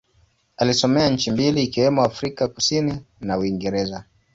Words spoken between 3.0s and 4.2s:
na Uingereza.